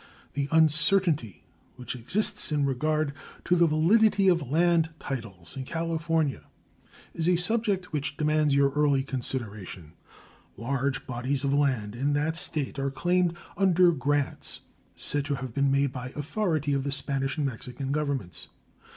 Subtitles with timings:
[0.33, 1.43] The uncertainty
[1.75, 3.13] which exists in regard
[3.45, 6.45] to the validity of land titles in California
[7.13, 9.93] is a subject which demands your early consideration.
[10.57, 14.61] Large bodies of land in that State are claimed under grants
[14.95, 18.47] said to have been made by authority of the Spanish and Mexican Governments.